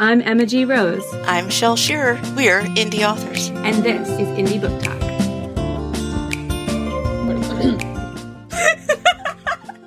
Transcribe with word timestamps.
I'm 0.00 0.22
Emma 0.22 0.46
G. 0.46 0.64
Rose. 0.64 1.02
I'm 1.24 1.50
Shel 1.50 1.74
Shearer. 1.74 2.20
We're 2.36 2.62
indie 2.76 3.02
authors. 3.02 3.48
And 3.50 3.82
this 3.82 4.08
is 4.10 4.28
Indie 4.38 4.60
Book 4.60 4.80
Talk. 4.80 4.96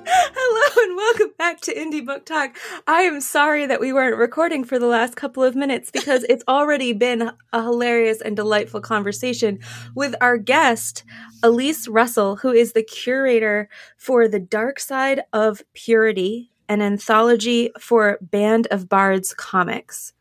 Hello 0.04 0.82
and 0.84 0.96
welcome 0.98 1.30
back 1.38 1.62
to 1.62 1.74
Indie 1.74 2.04
Book 2.04 2.26
Talk. 2.26 2.58
I 2.86 3.04
am 3.04 3.22
sorry 3.22 3.64
that 3.64 3.80
we 3.80 3.94
weren't 3.94 4.18
recording 4.18 4.64
for 4.64 4.78
the 4.78 4.84
last 4.84 5.16
couple 5.16 5.42
of 5.42 5.56
minutes 5.56 5.90
because 5.90 6.24
it's 6.24 6.44
already 6.46 6.92
been 6.92 7.32
a 7.54 7.62
hilarious 7.62 8.20
and 8.20 8.36
delightful 8.36 8.82
conversation 8.82 9.60
with 9.94 10.14
our 10.20 10.36
guest, 10.36 11.04
Elise 11.42 11.88
Russell, 11.88 12.36
who 12.36 12.52
is 12.52 12.74
the 12.74 12.82
curator 12.82 13.70
for 13.96 14.28
The 14.28 14.40
Dark 14.40 14.78
Side 14.78 15.22
of 15.32 15.62
Purity, 15.72 16.51
an 16.72 16.80
anthology 16.80 17.70
for 17.78 18.18
Band 18.22 18.66
of 18.70 18.88
Bards 18.88 19.34
comics. 19.34 20.14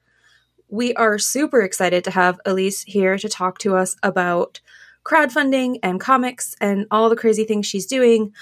We 0.68 0.94
are 0.96 1.18
super 1.18 1.62
excited 1.62 2.04
to 2.04 2.12
have 2.12 2.42
Elise 2.46 2.82
here 2.82 3.18
to 3.18 3.30
talk 3.30 3.58
to 3.59 3.78
us 3.78 3.96
about 4.04 4.59
crowdfunding 5.06 5.80
and 5.82 6.02
comics 6.02 6.58
and 6.59 6.88
all 6.92 7.09
the 7.09 7.16
crazy 7.16 7.45
things 7.45 7.68
she's 7.68 7.86
doing. 7.86 8.34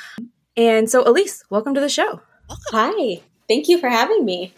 And 0.57 0.89
so, 0.89 1.07
Elise, 1.07 1.43
welcome 1.51 1.75
to 1.75 1.79
the 1.79 1.87
show. 1.87 2.19
Welcome. 2.47 2.65
Hi. 2.71 3.21
Thank 3.47 3.67
you 3.67 3.77
for 3.77 3.89
having 3.89 4.25
me. 4.25 4.55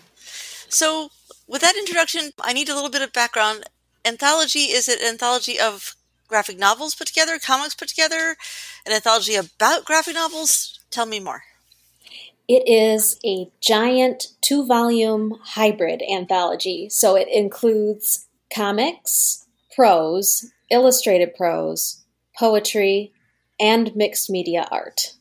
So, 0.70 1.10
with 1.46 1.62
that 1.62 1.76
introduction, 1.76 2.32
I 2.40 2.54
need 2.54 2.70
a 2.70 2.74
little 2.74 2.90
bit 2.90 3.02
of 3.02 3.12
background. 3.12 3.66
Anthology 4.06 4.72
is 4.72 4.88
an 4.88 5.00
anthology 5.06 5.60
of 5.60 5.98
graphic 6.30 6.58
novels 6.58 6.96
put 6.96 7.08
together, 7.08 7.38
comics 7.38 7.76
put 7.76 7.90
together, 7.90 8.38
an 8.86 8.94
anthology 8.94 9.36
about 9.36 9.84
graphic 9.84 10.14
novels? 10.14 10.80
Tell 10.90 11.06
me 11.06 11.20
more. 11.20 11.44
It 12.54 12.68
is 12.68 13.18
a 13.26 13.50
giant 13.62 14.28
two 14.42 14.66
volume 14.66 15.40
hybrid 15.42 16.04
anthology. 16.12 16.90
So 16.90 17.16
it 17.16 17.30
includes 17.32 18.28
comics, 18.54 19.46
prose, 19.74 20.52
illustrated 20.70 21.34
prose, 21.34 22.04
poetry, 22.38 23.14
and 23.58 23.96
mixed 23.96 24.30
media 24.30 24.68
art. 24.70 25.14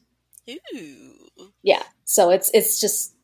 Ooh. 0.50 1.52
Yeah. 1.62 1.84
So 2.04 2.30
it's 2.30 2.50
it's 2.52 2.80
just 2.80 3.14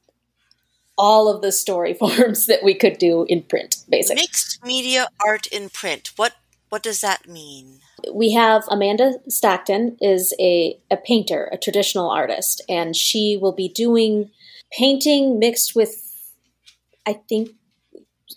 all 0.96 1.28
of 1.28 1.42
the 1.42 1.50
story 1.50 1.92
forms 1.98 2.46
that 2.46 2.62
we 2.62 2.74
could 2.74 2.98
do 2.98 3.26
in 3.28 3.42
print, 3.42 3.78
basically. 3.88 4.22
Mixed 4.22 4.64
media 4.64 5.08
art 5.18 5.48
in 5.48 5.68
print. 5.68 6.12
What 6.14 6.34
what 6.68 6.84
does 6.84 7.00
that 7.00 7.26
mean? 7.28 7.80
We 8.12 8.32
have 8.32 8.64
Amanda 8.68 9.14
Stockton 9.28 9.96
is 10.00 10.34
a, 10.38 10.78
a 10.90 10.96
painter, 10.96 11.48
a 11.52 11.58
traditional 11.58 12.10
artist, 12.10 12.62
and 12.68 12.94
she 12.94 13.38
will 13.40 13.52
be 13.52 13.68
doing 13.68 14.30
painting 14.70 15.38
mixed 15.38 15.74
with 15.74 16.02
I 17.06 17.20
think 17.28 17.50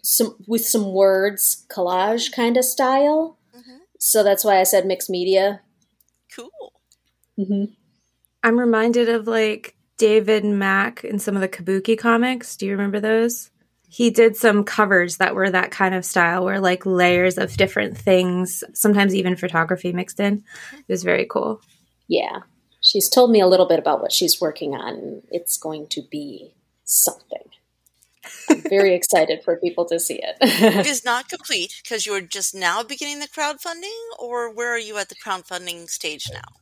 some 0.03 0.35
with 0.47 0.65
some 0.65 0.93
words, 0.93 1.65
collage 1.69 2.31
kind 2.31 2.57
of 2.57 2.65
style. 2.65 3.37
Mm-hmm. 3.55 3.77
So 3.97 4.23
that's 4.23 4.43
why 4.43 4.59
I 4.59 4.63
said 4.63 4.85
mixed 4.85 5.09
media. 5.09 5.61
Cool. 6.35 6.73
Mm-hmm. 7.37 7.73
I'm 8.43 8.59
reminded 8.59 9.09
of 9.09 9.27
like 9.27 9.75
David 9.97 10.45
Mack 10.45 11.03
in 11.03 11.19
some 11.19 11.35
of 11.35 11.41
the 11.41 11.49
Kabuki 11.49 11.97
comics. 11.97 12.55
Do 12.55 12.65
you 12.65 12.71
remember 12.71 12.99
those? 12.99 13.51
He 13.89 14.09
did 14.09 14.37
some 14.37 14.63
covers 14.63 15.17
that 15.17 15.35
were 15.35 15.49
that 15.49 15.71
kind 15.71 15.95
of 15.95 16.05
style 16.05 16.45
where 16.45 16.59
like 16.59 16.85
layers 16.85 17.37
of 17.37 17.55
different 17.57 17.97
things, 17.97 18.63
sometimes 18.73 19.15
even 19.15 19.35
photography 19.35 19.91
mixed 19.91 20.19
in. 20.19 20.43
It 20.73 20.85
was 20.87 21.03
very 21.03 21.25
cool. 21.25 21.61
Yeah. 22.07 22.41
She's 22.81 23.09
told 23.09 23.31
me 23.31 23.41
a 23.41 23.47
little 23.47 23.67
bit 23.67 23.79
about 23.79 24.01
what 24.01 24.11
she's 24.11 24.39
working 24.39 24.73
on. 24.73 25.23
It's 25.31 25.57
going 25.57 25.87
to 25.87 26.01
be 26.01 26.53
something. 26.85 27.43
I'm 28.49 28.61
very 28.61 28.93
excited 28.95 29.43
for 29.43 29.57
people 29.57 29.85
to 29.85 29.99
see 29.99 30.21
it. 30.21 30.37
it 30.41 30.87
is 30.87 31.03
not 31.03 31.27
complete 31.29 31.73
because 31.83 32.05
you're 32.05 32.21
just 32.21 32.55
now 32.55 32.83
beginning 32.83 33.19
the 33.19 33.27
crowdfunding, 33.27 33.97
or 34.17 34.53
where 34.53 34.73
are 34.73 34.79
you 34.79 34.97
at 34.97 35.09
the 35.09 35.15
crowdfunding 35.15 35.89
stage 35.89 36.27
now? 36.31 36.59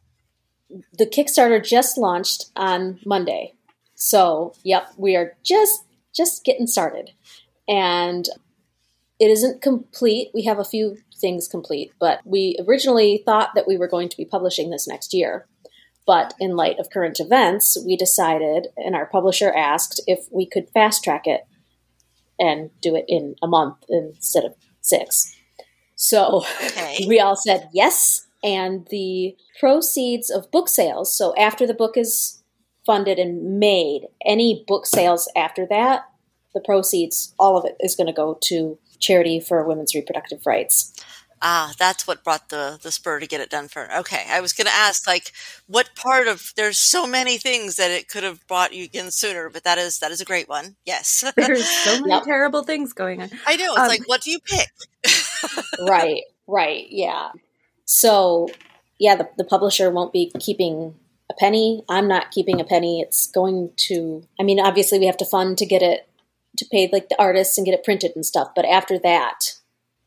the 0.97 1.05
Kickstarter 1.05 1.63
just 1.63 1.97
launched 1.97 2.45
on 2.55 2.99
Monday. 3.05 3.53
So, 3.95 4.53
yep, 4.63 4.89
we 4.97 5.15
are 5.15 5.35
just 5.43 5.83
just 6.17 6.43
getting 6.43 6.67
started. 6.67 7.11
And 7.67 8.27
it 9.19 9.29
isn't 9.29 9.61
complete. 9.61 10.29
We 10.33 10.43
have 10.43 10.59
a 10.59 10.65
few 10.65 10.97
things 11.15 11.47
complete, 11.47 11.91
but 11.99 12.19
we 12.25 12.57
originally 12.67 13.23
thought 13.25 13.55
that 13.55 13.67
we 13.67 13.77
were 13.77 13.87
going 13.87 14.09
to 14.09 14.17
be 14.17 14.25
publishing 14.25 14.69
this 14.69 14.87
next 14.87 15.13
year. 15.13 15.47
But 16.05 16.33
in 16.39 16.55
light 16.55 16.79
of 16.79 16.89
current 16.89 17.19
events, 17.19 17.77
we 17.85 17.97
decided, 17.97 18.67
and 18.77 18.95
our 18.95 19.05
publisher 19.05 19.53
asked 19.53 20.01
if 20.07 20.27
we 20.31 20.45
could 20.45 20.69
fast 20.69 21.03
track 21.03 21.27
it 21.27 21.45
and 22.39 22.69
do 22.81 22.95
it 22.95 23.05
in 23.07 23.35
a 23.41 23.47
month 23.47 23.77
instead 23.89 24.45
of 24.45 24.55
six. 24.81 25.35
So 25.95 26.45
okay. 26.63 27.03
we 27.07 27.19
all 27.19 27.35
said 27.35 27.69
yes 27.73 28.27
and 28.43 28.87
the 28.89 29.35
proceeds 29.59 30.29
of 30.29 30.51
book 30.51 30.69
sales. 30.69 31.13
So 31.13 31.35
after 31.35 31.67
the 31.67 31.73
book 31.73 31.97
is 31.97 32.41
funded 32.87 33.19
and 33.19 33.59
made, 33.59 34.07
any 34.25 34.63
book 34.67 34.87
sales 34.87 35.29
after 35.35 35.67
that, 35.67 36.09
the 36.55 36.61
proceeds, 36.61 37.35
all 37.37 37.57
of 37.57 37.65
it 37.65 37.75
is 37.79 37.95
going 37.95 38.07
to 38.07 38.13
go 38.13 38.39
to 38.45 38.79
charity 38.99 39.39
for 39.39 39.63
women's 39.63 39.93
reproductive 39.93 40.47
rights. 40.47 40.93
Ah, 41.39 41.73
that's 41.77 42.07
what 42.07 42.23
brought 42.23 42.49
the 42.49 42.79
the 42.81 42.91
spur 42.91 43.19
to 43.19 43.27
get 43.27 43.41
it 43.41 43.51
done 43.51 43.67
for. 43.67 43.95
Okay, 43.97 44.25
I 44.27 44.41
was 44.41 44.53
going 44.53 44.65
to 44.65 44.73
ask 44.73 45.05
like 45.05 45.33
what 45.67 45.91
part 45.95 46.27
of 46.27 46.51
there's 46.55 46.79
so 46.79 47.05
many 47.05 47.37
things 47.37 47.75
that 47.75 47.91
it 47.91 48.07
could 48.07 48.23
have 48.23 48.47
brought 48.47 48.73
you 48.73 48.87
in 48.91 49.11
sooner, 49.11 49.47
but 49.51 49.63
that 49.63 49.77
is 49.77 49.99
that 49.99 50.09
is 50.09 50.19
a 50.19 50.25
great 50.25 50.49
one. 50.49 50.77
Yes. 50.83 51.23
There's 51.37 51.67
so 51.67 51.99
many 51.99 52.09
yep. 52.09 52.23
terrible 52.23 52.63
things 52.63 52.91
going 52.91 53.21
on. 53.21 53.29
I 53.45 53.55
know. 53.55 53.73
It's 53.73 53.81
um, 53.81 53.87
like 53.87 54.07
what 54.07 54.21
do 54.21 54.31
you 54.31 54.39
pick? 54.39 54.67
right. 55.87 56.23
Right. 56.47 56.87
Yeah. 56.89 57.29
So, 57.85 58.49
yeah, 58.99 59.15
the, 59.15 59.29
the 59.37 59.43
publisher 59.43 59.89
won't 59.91 60.13
be 60.13 60.31
keeping 60.39 60.95
a 61.06 61.06
penny. 61.37 61.83
I'm 61.89 62.07
not 62.07 62.31
keeping 62.31 62.59
a 62.59 62.65
penny. 62.65 63.01
It's 63.01 63.27
going 63.27 63.71
to, 63.87 64.25
I 64.39 64.43
mean, 64.43 64.59
obviously 64.59 64.99
we 64.99 65.05
have 65.05 65.17
to 65.17 65.25
fund 65.25 65.57
to 65.57 65.65
get 65.65 65.81
it, 65.81 66.07
to 66.57 66.65
pay 66.71 66.89
like 66.91 67.09
the 67.09 67.19
artists 67.19 67.57
and 67.57 67.65
get 67.65 67.73
it 67.73 67.83
printed 67.83 68.11
and 68.15 68.25
stuff. 68.25 68.49
But 68.55 68.65
after 68.65 68.97
that, 68.99 69.55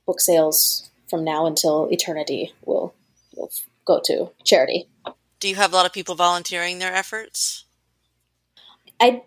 book 0.06 0.20
sales 0.20 0.90
from 1.08 1.24
now 1.24 1.46
until 1.46 1.88
eternity 1.90 2.52
will, 2.64 2.94
will 3.36 3.50
go 3.84 4.00
to 4.04 4.30
charity. 4.44 4.88
Do 5.38 5.48
you 5.48 5.56
have 5.56 5.72
a 5.72 5.76
lot 5.76 5.86
of 5.86 5.92
people 5.92 6.14
volunteering 6.14 6.78
their 6.78 6.92
efforts? 6.92 7.64
I 9.00 9.22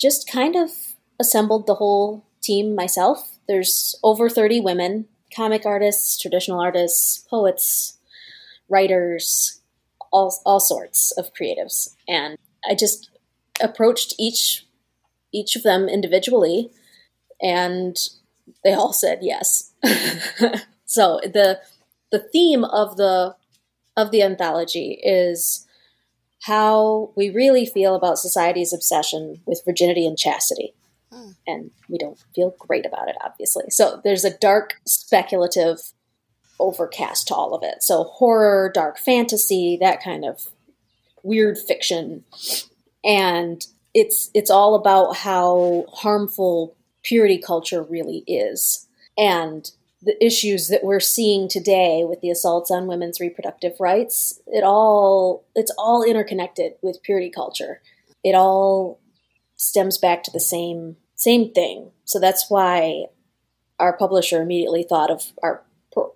just 0.00 0.30
kind 0.30 0.56
of 0.56 0.70
assembled 1.18 1.66
the 1.66 1.74
whole 1.74 2.24
team 2.40 2.74
myself. 2.74 3.38
There's 3.48 3.98
over 4.02 4.28
30 4.28 4.60
women 4.60 5.08
comic 5.34 5.64
artists, 5.64 6.18
traditional 6.18 6.60
artists, 6.60 7.18
poets, 7.30 7.98
writers, 8.68 9.59
all, 10.10 10.40
all 10.44 10.60
sorts 10.60 11.12
of 11.12 11.32
creatives. 11.34 11.94
And 12.08 12.36
I 12.68 12.74
just 12.74 13.10
approached 13.60 14.14
each 14.18 14.66
each 15.32 15.54
of 15.54 15.62
them 15.62 15.88
individually 15.88 16.70
and 17.40 17.96
they 18.64 18.72
all 18.72 18.92
said 18.92 19.20
yes. 19.22 19.72
so 20.84 21.20
the 21.22 21.60
the 22.10 22.18
theme 22.18 22.64
of 22.64 22.96
the 22.96 23.36
of 23.96 24.10
the 24.10 24.22
anthology 24.22 25.00
is 25.02 25.66
how 26.42 27.12
we 27.16 27.30
really 27.30 27.66
feel 27.66 27.94
about 27.94 28.18
society's 28.18 28.72
obsession 28.72 29.42
with 29.46 29.62
virginity 29.64 30.06
and 30.06 30.18
chastity. 30.18 30.74
Hmm. 31.12 31.30
And 31.46 31.70
we 31.88 31.98
don't 31.98 32.18
feel 32.34 32.54
great 32.58 32.86
about 32.86 33.08
it, 33.08 33.16
obviously. 33.22 33.64
So 33.68 34.00
there's 34.04 34.24
a 34.24 34.36
dark, 34.38 34.76
speculative 34.86 35.80
overcast 36.60 37.28
to 37.28 37.34
all 37.34 37.54
of 37.54 37.62
it. 37.62 37.82
So 37.82 38.04
horror, 38.04 38.70
dark 38.72 38.98
fantasy, 38.98 39.76
that 39.80 40.02
kind 40.02 40.24
of 40.24 40.48
weird 41.22 41.58
fiction. 41.58 42.24
And 43.04 43.64
it's 43.94 44.30
it's 44.34 44.50
all 44.50 44.74
about 44.74 45.16
how 45.16 45.86
harmful 45.92 46.76
purity 47.02 47.38
culture 47.38 47.82
really 47.82 48.24
is. 48.26 48.86
And 49.18 49.70
the 50.02 50.22
issues 50.24 50.68
that 50.68 50.84
we're 50.84 51.00
seeing 51.00 51.48
today 51.48 52.04
with 52.08 52.20
the 52.20 52.30
assaults 52.30 52.70
on 52.70 52.86
women's 52.86 53.20
reproductive 53.20 53.74
rights, 53.80 54.40
it 54.46 54.64
all 54.64 55.44
it's 55.54 55.72
all 55.76 56.02
interconnected 56.02 56.74
with 56.82 57.02
purity 57.02 57.30
culture. 57.30 57.80
It 58.24 58.34
all 58.34 59.00
stems 59.56 59.98
back 59.98 60.22
to 60.24 60.30
the 60.30 60.40
same 60.40 60.96
same 61.16 61.52
thing. 61.52 61.90
So 62.04 62.18
that's 62.18 62.46
why 62.48 63.06
our 63.78 63.96
publisher 63.96 64.40
immediately 64.40 64.82
thought 64.82 65.10
of 65.10 65.32
our 65.42 65.62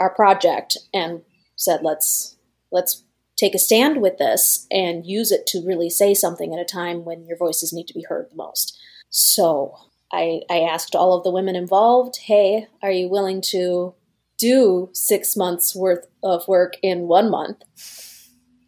our 0.01 0.11
project 0.11 0.79
and 0.93 1.23
said, 1.57 1.83
"Let's 1.83 2.37
let's 2.71 3.05
take 3.37 3.55
a 3.55 3.59
stand 3.59 4.01
with 4.01 4.19
this 4.19 4.67
and 4.71 5.05
use 5.05 5.33
it 5.33 5.47
to 5.49 5.65
really 5.65 5.91
say 5.91 6.15
something 6.15 6.55
at 6.55 6.61
a 6.61 6.65
time 6.65 7.05
when 7.05 7.25
your 7.25 7.37
voices 7.37 7.73
need 7.73 7.89
to 7.89 7.95
be 7.95 8.07
heard 8.09 8.31
the 8.31 8.37
most." 8.37 8.79
So 9.11 9.77
I, 10.13 10.43
I 10.51 10.61
asked 10.61 10.95
all 10.95 11.17
of 11.17 11.25
the 11.25 11.31
women 11.31 11.57
involved, 11.57 12.19
"Hey, 12.25 12.69
are 12.83 12.91
you 12.91 13.09
willing 13.09 13.41
to 13.53 13.95
do 14.39 14.91
six 14.93 15.37
months 15.37 15.75
worth 15.75 16.07
of 16.23 16.47
work 16.49 16.75
in 16.83 17.09
one 17.09 17.31
month?" 17.31 17.63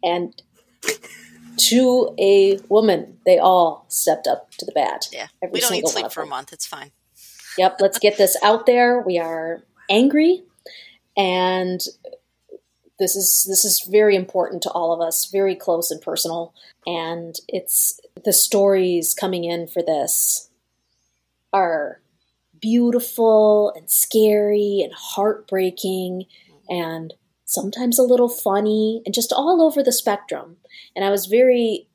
And 0.03 0.41
to 1.57 2.13
a 2.19 2.59
woman, 2.69 3.19
they 3.25 3.39
all 3.39 3.85
stepped 3.89 4.27
up 4.27 4.51
to 4.57 4.65
the 4.65 4.71
bat. 4.71 5.07
Yeah, 5.11 5.27
we 5.51 5.59
don't 5.59 5.71
need 5.71 5.87
sleep 5.87 6.11
for 6.11 6.23
a 6.23 6.27
month. 6.27 6.53
It's 6.53 6.65
fine. 6.65 6.91
Yep, 7.57 7.77
let's 7.79 7.97
get 7.97 8.17
this 8.17 8.37
out 8.43 8.65
there. 8.65 9.01
We 9.01 9.17
are 9.17 9.63
angry 9.89 10.43
and 11.17 11.81
this 12.99 13.15
is 13.15 13.45
this 13.47 13.65
is 13.65 13.81
very 13.81 14.15
important 14.15 14.61
to 14.63 14.71
all 14.71 14.93
of 14.93 15.01
us, 15.01 15.29
very 15.31 15.55
close 15.55 15.91
and 15.91 16.01
personal. 16.01 16.53
And 16.85 17.35
it's 17.47 17.99
the 18.23 18.33
stories 18.33 19.13
coming 19.13 19.43
in 19.43 19.67
for 19.67 19.81
this 19.81 20.49
are 21.53 21.99
beautiful 22.59 23.71
and 23.75 23.89
scary 23.89 24.81
and 24.83 24.93
heartbreaking 24.93 26.25
and 26.69 27.13
sometimes 27.45 27.99
a 27.99 28.03
little 28.03 28.29
funny 28.29 29.01
and 29.05 29.13
just 29.13 29.31
all 29.31 29.61
over 29.61 29.83
the 29.83 29.91
spectrum. 29.91 30.57
And 30.95 31.05
I 31.05 31.09
was 31.09 31.25
very 31.25 31.87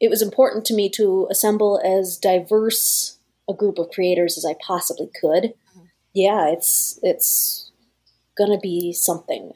it 0.00 0.10
was 0.10 0.22
important 0.22 0.64
to 0.66 0.74
me 0.74 0.90
to 0.90 1.26
assemble 1.30 1.80
as 1.84 2.18
diverse 2.18 3.18
a 3.48 3.54
group 3.54 3.78
of 3.78 3.90
creators 3.90 4.36
as 4.36 4.44
I 4.44 4.54
possibly 4.60 5.08
could. 5.20 5.44
Mm-hmm. 5.44 5.84
Yeah, 6.12 6.48
it's 6.48 6.98
it's 7.02 7.70
gonna 8.36 8.58
be 8.58 8.92
something. 8.92 9.52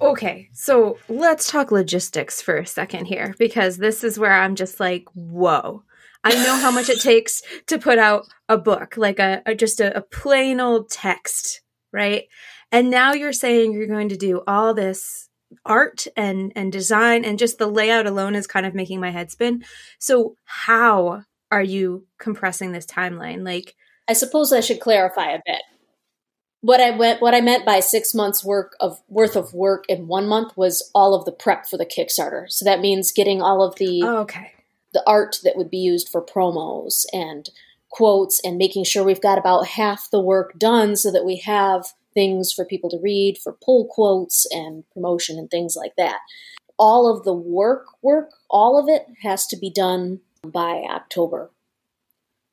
Okay, 0.00 0.48
so 0.52 0.98
let's 1.08 1.50
talk 1.50 1.72
logistics 1.72 2.40
for 2.40 2.56
a 2.56 2.66
second 2.66 3.06
here 3.06 3.34
because 3.38 3.78
this 3.78 4.04
is 4.04 4.18
where 4.18 4.32
I'm 4.32 4.54
just 4.54 4.78
like, 4.78 5.06
whoa. 5.14 5.82
I 6.24 6.34
know 6.34 6.56
how 6.56 6.70
much 6.70 6.88
it 6.88 7.00
takes 7.02 7.42
to 7.66 7.78
put 7.78 7.98
out 7.98 8.26
a 8.48 8.56
book, 8.56 8.96
like 8.96 9.18
a, 9.18 9.42
a 9.44 9.54
just 9.56 9.80
a, 9.80 9.96
a 9.96 10.00
plain 10.00 10.60
old 10.60 10.88
text, 10.88 11.62
right? 11.92 12.24
And 12.70 12.90
now 12.90 13.12
you're 13.12 13.32
saying 13.32 13.72
you're 13.72 13.88
going 13.88 14.08
to 14.10 14.16
do 14.16 14.42
all 14.46 14.72
this 14.72 15.28
art 15.66 16.06
and 16.16 16.52
and 16.56 16.72
design 16.72 17.24
and 17.24 17.38
just 17.38 17.58
the 17.58 17.66
layout 17.66 18.06
alone 18.06 18.34
is 18.34 18.46
kind 18.46 18.64
of 18.64 18.74
making 18.74 19.00
my 19.00 19.10
head 19.10 19.30
spin. 19.30 19.62
So 19.98 20.36
how 20.44 21.24
are 21.50 21.62
you 21.62 22.06
compressing 22.18 22.72
this 22.72 22.86
timeline? 22.86 23.44
Like 23.44 23.74
I 24.08 24.14
suppose 24.14 24.52
I 24.52 24.60
should 24.60 24.80
clarify 24.80 25.32
a 25.32 25.40
bit. 25.44 25.62
What 26.62 26.80
I 26.80 26.90
went 26.92 27.20
what 27.20 27.34
I 27.34 27.40
meant 27.40 27.66
by 27.66 27.80
6 27.80 28.14
months 28.14 28.44
work 28.44 28.76
of 28.80 29.02
worth 29.08 29.36
of 29.36 29.52
work 29.52 29.84
in 29.88 30.06
1 30.06 30.26
month 30.26 30.56
was 30.56 30.90
all 30.94 31.14
of 31.14 31.24
the 31.24 31.32
prep 31.32 31.66
for 31.66 31.76
the 31.76 31.84
Kickstarter. 31.84 32.50
So 32.50 32.64
that 32.64 32.80
means 32.80 33.12
getting 33.12 33.42
all 33.42 33.62
of 33.62 33.76
the 33.76 34.02
oh, 34.04 34.18
okay. 34.18 34.52
the 34.94 35.02
art 35.06 35.38
that 35.42 35.56
would 35.56 35.70
be 35.70 35.78
used 35.78 36.08
for 36.08 36.24
promos 36.24 37.04
and 37.12 37.50
quotes 37.90 38.40
and 38.44 38.56
making 38.56 38.84
sure 38.84 39.04
we've 39.04 39.20
got 39.20 39.38
about 39.38 39.66
half 39.66 40.08
the 40.10 40.20
work 40.20 40.58
done 40.58 40.96
so 40.96 41.10
that 41.10 41.24
we 41.24 41.36
have 41.38 41.92
things 42.14 42.52
for 42.52 42.64
people 42.64 42.88
to 42.90 42.98
read, 43.02 43.38
for 43.38 43.52
pull 43.52 43.86
quotes 43.86 44.46
and 44.50 44.84
promotion 44.94 45.38
and 45.38 45.50
things 45.50 45.74
like 45.76 45.94
that. 45.96 46.18
All 46.78 47.12
of 47.12 47.24
the 47.24 47.34
work, 47.34 47.86
work, 48.02 48.30
all 48.48 48.78
of 48.78 48.88
it 48.88 49.06
has 49.22 49.46
to 49.48 49.56
be 49.56 49.68
done 49.70 50.20
by 50.44 50.84
October. 50.88 51.50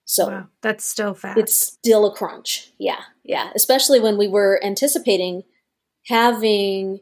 So 0.05 0.27
wow, 0.27 0.47
that's 0.61 0.85
still 0.85 1.13
fast. 1.13 1.37
It's 1.37 1.57
still 1.57 2.05
a 2.07 2.15
crunch. 2.15 2.71
Yeah, 2.79 3.01
yeah. 3.29 3.51
Especially 3.55 3.99
when 3.99 4.17
we 4.17 4.27
were 4.27 4.59
anticipating 4.63 5.43
having 6.07 6.99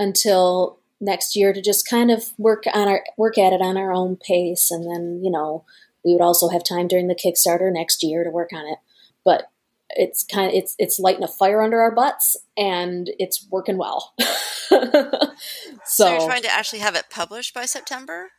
until 0.00 0.80
next 1.00 1.36
year 1.36 1.52
to 1.52 1.62
just 1.62 1.88
kind 1.88 2.10
of 2.10 2.32
work 2.38 2.64
on 2.74 2.88
our 2.88 3.04
work 3.16 3.38
at 3.38 3.52
it 3.52 3.62
on 3.62 3.76
our 3.76 3.92
own 3.92 4.16
pace 4.16 4.72
and 4.72 4.84
then, 4.84 5.20
you 5.22 5.30
know, 5.30 5.64
we 6.04 6.12
would 6.12 6.20
also 6.20 6.48
have 6.48 6.64
time 6.64 6.88
during 6.88 7.06
the 7.06 7.14
Kickstarter 7.14 7.72
next 7.72 8.02
year 8.02 8.24
to 8.24 8.30
work 8.30 8.50
on 8.52 8.66
it. 8.66 8.78
But 9.24 9.48
it's 9.90 10.24
kind 10.24 10.48
of 10.48 10.54
it's 10.54 10.74
it's 10.80 10.98
lighting 10.98 11.22
a 11.22 11.28
fire 11.28 11.62
under 11.62 11.80
our 11.80 11.94
butts 11.94 12.36
and 12.56 13.10
it's 13.20 13.46
working 13.48 13.78
well. 13.78 14.12
so, 14.18 15.30
so 15.84 16.10
you're 16.10 16.26
trying 16.26 16.42
to 16.42 16.52
actually 16.52 16.80
have 16.80 16.96
it 16.96 17.04
published 17.10 17.54
by 17.54 17.64
September? 17.64 18.30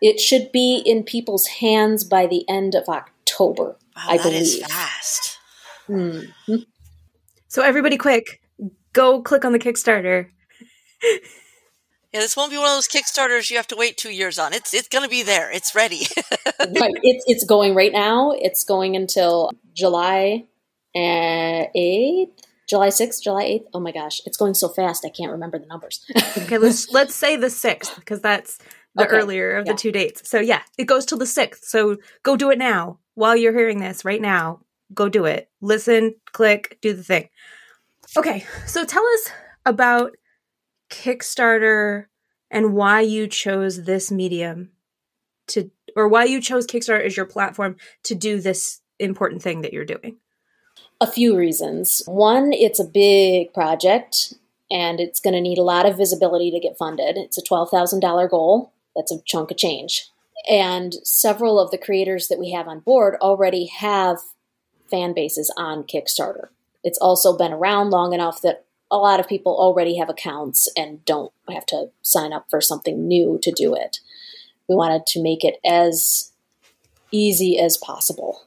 It 0.00 0.18
should 0.18 0.50
be 0.50 0.82
in 0.86 1.02
people's 1.02 1.46
hands 1.60 2.04
by 2.04 2.26
the 2.26 2.48
end 2.48 2.74
of 2.74 2.88
October. 2.88 3.76
Wow, 3.94 4.02
I 4.06 4.16
that 4.16 4.22
believe. 4.22 4.40
is 4.40 4.64
fast. 4.64 5.37
Mm-hmm. 5.88 6.54
So 7.48 7.62
everybody, 7.62 7.96
quick, 7.96 8.40
go 8.92 9.22
click 9.22 9.44
on 9.44 9.52
the 9.52 9.58
Kickstarter. 9.58 10.28
Yeah, 12.12 12.20
this 12.20 12.36
won't 12.36 12.50
be 12.50 12.56
one 12.56 12.66
of 12.66 12.72
those 12.72 12.88
Kickstarters 12.88 13.50
you 13.50 13.56
have 13.58 13.66
to 13.68 13.76
wait 13.76 13.96
two 13.96 14.10
years 14.10 14.38
on. 14.38 14.54
It's 14.54 14.72
it's 14.72 14.88
going 14.88 15.04
to 15.04 15.10
be 15.10 15.22
there. 15.22 15.50
It's 15.50 15.74
ready. 15.74 16.06
right. 16.58 16.94
It's 17.02 17.24
it's 17.26 17.44
going 17.44 17.74
right 17.74 17.92
now. 17.92 18.32
It's 18.32 18.64
going 18.64 18.96
until 18.96 19.50
July 19.74 20.44
eighth, 20.94 22.30
July 22.68 22.88
sixth, 22.88 23.22
July 23.22 23.42
eighth. 23.42 23.66
Oh 23.74 23.80
my 23.80 23.92
gosh, 23.92 24.20
it's 24.24 24.38
going 24.38 24.54
so 24.54 24.68
fast. 24.68 25.04
I 25.04 25.10
can't 25.10 25.32
remember 25.32 25.58
the 25.58 25.66
numbers. 25.66 26.04
okay, 26.38 26.56
let's 26.56 26.90
let's 26.92 27.14
say 27.14 27.36
the 27.36 27.50
sixth 27.50 27.94
because 27.96 28.20
that's 28.20 28.58
the 28.94 29.06
okay. 29.06 29.16
earlier 29.16 29.56
of 29.56 29.66
yeah. 29.66 29.72
the 29.72 29.78
two 29.78 29.92
dates. 29.92 30.28
So 30.28 30.40
yeah, 30.40 30.62
it 30.78 30.84
goes 30.84 31.04
till 31.04 31.18
the 31.18 31.26
sixth. 31.26 31.64
So 31.64 31.98
go 32.22 32.36
do 32.36 32.50
it 32.50 32.58
now 32.58 33.00
while 33.14 33.36
you're 33.36 33.52
hearing 33.52 33.80
this 33.80 34.04
right 34.04 34.20
now. 34.20 34.60
Go 34.94 35.08
do 35.08 35.24
it. 35.24 35.50
Listen, 35.60 36.14
click, 36.32 36.78
do 36.80 36.92
the 36.94 37.02
thing. 37.02 37.28
Okay, 38.16 38.46
so 38.66 38.84
tell 38.84 39.04
us 39.06 39.30
about 39.66 40.16
Kickstarter 40.90 42.06
and 42.50 42.72
why 42.72 43.00
you 43.00 43.26
chose 43.26 43.84
this 43.84 44.10
medium 44.10 44.70
to, 45.48 45.70
or 45.94 46.08
why 46.08 46.24
you 46.24 46.40
chose 46.40 46.66
Kickstarter 46.66 47.04
as 47.04 47.16
your 47.16 47.26
platform 47.26 47.76
to 48.04 48.14
do 48.14 48.40
this 48.40 48.80
important 48.98 49.42
thing 49.42 49.60
that 49.60 49.72
you're 49.72 49.84
doing. 49.84 50.16
A 51.00 51.06
few 51.06 51.36
reasons. 51.36 52.02
One, 52.06 52.52
it's 52.52 52.80
a 52.80 52.84
big 52.84 53.52
project 53.52 54.34
and 54.70 55.00
it's 55.00 55.20
going 55.20 55.34
to 55.34 55.40
need 55.40 55.58
a 55.58 55.62
lot 55.62 55.86
of 55.86 55.96
visibility 55.96 56.50
to 56.50 56.60
get 56.60 56.76
funded. 56.76 57.16
It's 57.16 57.38
a 57.38 57.42
$12,000 57.42 58.30
goal. 58.30 58.72
That's 58.96 59.12
a 59.12 59.22
chunk 59.24 59.50
of 59.50 59.56
change. 59.56 60.10
And 60.48 60.94
several 61.04 61.60
of 61.60 61.70
the 61.70 61.78
creators 61.78 62.28
that 62.28 62.38
we 62.38 62.52
have 62.52 62.68
on 62.68 62.80
board 62.80 63.16
already 63.20 63.66
have 63.66 64.18
fan 64.90 65.14
bases 65.14 65.52
on 65.56 65.84
Kickstarter. 65.84 66.48
It's 66.84 66.98
also 66.98 67.36
been 67.36 67.52
around 67.52 67.90
long 67.90 68.12
enough 68.12 68.42
that 68.42 68.64
a 68.90 68.96
lot 68.96 69.20
of 69.20 69.28
people 69.28 69.52
already 69.52 69.98
have 69.98 70.08
accounts 70.08 70.68
and 70.76 71.04
don't 71.04 71.32
have 71.50 71.66
to 71.66 71.90
sign 72.02 72.32
up 72.32 72.46
for 72.48 72.60
something 72.60 73.06
new 73.06 73.38
to 73.42 73.52
do 73.52 73.74
it. 73.74 74.00
We 74.68 74.74
wanted 74.74 75.06
to 75.08 75.22
make 75.22 75.44
it 75.44 75.58
as 75.64 76.32
easy 77.10 77.58
as 77.58 77.76
possible. 77.76 78.42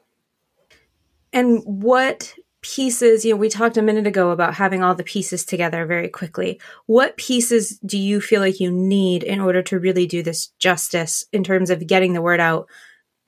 And 1.33 1.61
what 1.65 2.33
pieces, 2.61 3.25
you 3.25 3.31
know, 3.31 3.37
we 3.37 3.49
talked 3.49 3.77
a 3.77 3.81
minute 3.81 4.05
ago 4.05 4.29
about 4.29 4.53
having 4.55 4.83
all 4.83 4.93
the 4.93 5.03
pieces 5.03 5.43
together 5.43 5.85
very 5.85 6.09
quickly. 6.09 6.59
What 6.85 7.17
pieces 7.17 7.79
do 7.79 7.97
you 7.97 8.21
feel 8.21 8.41
like 8.41 8.59
you 8.59 8.71
need 8.71 9.23
in 9.23 9.39
order 9.39 9.63
to 9.63 9.79
really 9.79 10.05
do 10.05 10.21
this 10.21 10.47
justice 10.59 11.25
in 11.33 11.43
terms 11.43 11.69
of 11.69 11.87
getting 11.87 12.13
the 12.13 12.21
word 12.21 12.39
out, 12.39 12.67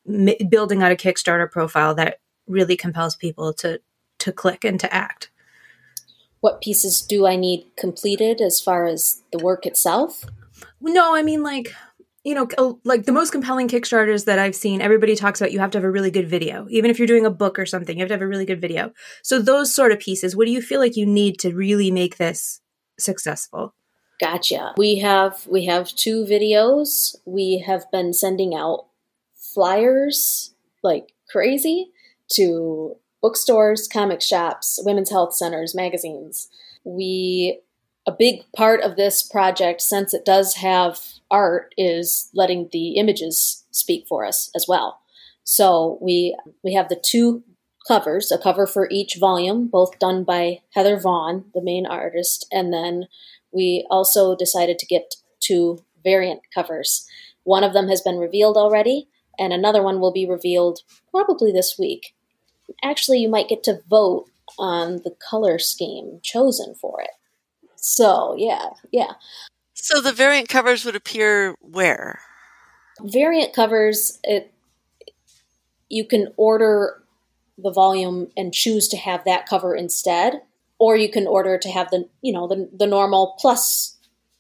m- 0.07 0.36
building 0.50 0.83
out 0.83 0.92
a 0.92 0.95
Kickstarter 0.95 1.50
profile 1.50 1.95
that 1.95 2.19
really 2.47 2.75
compels 2.75 3.15
people 3.15 3.53
to 3.53 3.81
to 4.19 4.31
click 4.31 4.63
and 4.63 4.79
to 4.79 4.93
act? 4.93 5.29
What 6.39 6.62
pieces 6.62 7.01
do 7.01 7.25
I 7.25 7.35
need 7.35 7.65
completed 7.77 8.41
as 8.41 8.59
far 8.59 8.85
as 8.85 9.21
the 9.31 9.39
work 9.39 9.65
itself? 9.65 10.25
No, 10.81 11.15
I 11.15 11.21
mean 11.23 11.43
like 11.43 11.73
you 12.23 12.33
know, 12.33 12.47
oh, 12.57 12.79
like 12.85 13.03
the 13.03 13.12
most 13.12 13.31
compelling 13.31 13.67
Kickstarters 13.67 14.25
that 14.25 14.39
I've 14.39 14.55
seen, 14.55 14.79
everybody 14.79 15.15
talks 15.15 15.41
about 15.41 15.51
you 15.51 15.59
have 15.59 15.71
to 15.71 15.77
have 15.77 15.83
a 15.83 15.91
really 15.91 16.12
good 16.12 16.29
video. 16.29 16.65
Even 16.69 16.89
if 16.89 16.97
you're 16.97 17.07
doing 17.07 17.25
a 17.25 17.31
book 17.31 17.59
or 17.59 17.65
something, 17.65 17.97
you 17.97 18.01
have 18.01 18.07
to 18.09 18.13
have 18.13 18.21
a 18.21 18.27
really 18.27 18.45
good 18.45 18.62
video. 18.62 18.93
So 19.23 19.39
those 19.39 19.75
sort 19.75 19.91
of 19.91 20.00
pieces, 20.00 20.35
what 20.35 20.45
do 20.45 20.51
you 20.51 20.62
feel 20.62 20.79
like 20.79 20.95
you 20.95 21.05
need 21.05 21.38
to 21.39 21.53
really 21.53 21.91
make 21.91 22.17
this 22.17 22.62
successful? 22.97 23.75
Gotcha. 24.21 24.73
We 24.77 25.00
have 25.00 25.45
we 25.47 25.65
have 25.65 25.89
two 25.89 26.23
videos. 26.23 27.15
We 27.25 27.59
have 27.67 27.91
been 27.91 28.13
sending 28.13 28.55
out 28.55 28.85
flyers 29.35 30.53
like 30.81 31.13
crazy 31.29 31.91
to 32.35 32.95
bookstores, 33.21 33.87
comic 33.87 34.21
shops, 34.21 34.79
women's 34.83 35.09
health 35.09 35.33
centers, 35.35 35.73
magazines. 35.73 36.49
We 36.83 37.61
a 38.05 38.11
big 38.11 38.41
part 38.55 38.81
of 38.81 38.97
this 38.97 39.23
project, 39.23 39.81
since 39.81 40.13
it 40.13 40.25
does 40.25 40.55
have 40.55 40.99
art, 41.31 41.73
is 41.77 42.29
letting 42.33 42.69
the 42.71 42.97
images 42.97 43.63
speak 43.71 44.05
for 44.07 44.25
us 44.25 44.51
as 44.55 44.65
well. 44.67 44.99
So 45.43 45.97
we 46.01 46.37
we 46.63 46.73
have 46.73 46.89
the 46.89 47.01
two 47.01 47.43
covers, 47.87 48.31
a 48.31 48.37
cover 48.37 48.65
for 48.65 48.87
each 48.89 49.17
volume, 49.19 49.67
both 49.67 49.99
done 49.99 50.23
by 50.23 50.61
Heather 50.73 50.99
Vaughn, 50.99 51.45
the 51.53 51.61
main 51.61 51.85
artist, 51.85 52.47
and 52.51 52.73
then 52.73 53.07
we 53.51 53.85
also 53.89 54.35
decided 54.35 54.79
to 54.79 54.85
get 54.85 55.15
two 55.39 55.83
variant 56.03 56.41
covers. 56.53 57.05
One 57.43 57.63
of 57.63 57.73
them 57.73 57.87
has 57.89 58.01
been 58.01 58.17
revealed 58.17 58.57
already, 58.57 59.07
and 59.37 59.51
another 59.51 59.83
one 59.83 59.99
will 59.99 60.13
be 60.13 60.27
revealed 60.27 60.79
probably 61.11 61.51
this 61.51 61.75
week. 61.77 62.15
Actually, 62.84 63.20
you 63.20 63.30
might 63.30 63.50
get 63.50 63.63
to 63.63 63.80
vote 63.89 64.25
on 64.58 64.98
the 65.03 65.15
color 65.30 65.60
scheme 65.60 66.20
chosen 66.24 66.75
for 66.75 67.01
it. 67.01 67.12
So, 67.75 68.36
yeah, 68.38 68.70
yeah. 68.92 69.13
So 69.74 70.00
the 70.00 70.13
variant 70.13 70.48
covers 70.48 70.86
would 70.86 70.96
appear 70.96 71.56
where? 71.60 72.20
Variant 73.01 73.53
covers, 73.53 74.20
it 74.24 74.53
you 75.89 76.06
can 76.06 76.34
order 76.38 77.03
the 77.58 77.72
volume 77.72 78.30
and 78.36 78.53
choose 78.53 78.88
to 78.88 78.98
have 78.98 79.24
that 79.25 79.48
cover 79.48 79.75
instead, 79.75 80.42
or 80.80 80.96
you 80.96 81.10
can 81.10 81.27
order 81.27 81.58
to 81.58 81.70
have 81.70 81.89
the 81.92 82.08
you 82.22 82.34
know 82.34 82.48
the 82.48 82.70
the 82.72 82.88
normal 82.88 83.36
plus 83.39 83.98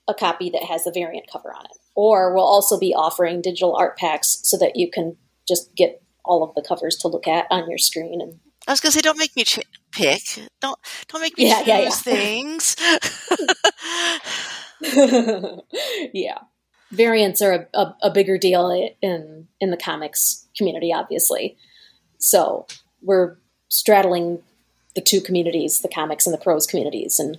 a 0.07 0.13
copy 0.13 0.49
that 0.49 0.63
has 0.63 0.83
the 0.83 0.91
variant 0.91 1.29
cover 1.31 1.53
on 1.53 1.65
it. 1.65 1.77
Or 1.95 2.33
we'll 2.33 2.43
also 2.43 2.79
be 2.79 2.93
offering 2.93 3.41
digital 3.41 3.75
art 3.75 3.97
packs 3.97 4.39
so 4.43 4.57
that 4.57 4.75
you 4.75 4.89
can 4.89 5.17
just 5.47 5.75
get 5.75 6.02
all 6.25 6.43
of 6.43 6.53
the 6.55 6.61
covers 6.67 6.95
to 6.97 7.07
look 7.07 7.27
at 7.27 7.45
on 7.49 7.69
your 7.69 7.77
screen 7.77 8.21
and 8.21 8.39
I 8.67 8.71
was 8.71 8.79
gonna 8.79 8.93
say, 8.93 9.01
don't 9.01 9.17
make 9.19 9.35
me 9.35 9.43
ch- 9.43 9.59
pick. 9.91 10.21
Don't 10.61 10.79
don't 11.09 11.21
make 11.21 11.37
me 11.37 11.47
Yeah, 11.49 11.57
choose 11.59 11.67
yeah, 11.67 11.79
yeah. 11.79 11.89
things. 11.91 12.75
yeah. 16.13 16.37
Variants 16.91 17.41
are 17.41 17.67
a, 17.73 17.77
a, 17.77 17.95
a 18.03 18.11
bigger 18.11 18.37
deal 18.37 18.69
in 19.01 19.47
in 19.59 19.71
the 19.71 19.77
comics 19.77 20.47
community, 20.55 20.93
obviously. 20.93 21.57
So 22.19 22.67
we're 23.01 23.37
straddling 23.67 24.41
the 24.95 25.01
two 25.01 25.19
communities, 25.19 25.81
the 25.81 25.89
comics 25.89 26.25
and 26.25 26.33
the 26.33 26.37
prose 26.37 26.65
communities, 26.67 27.19
and 27.19 27.37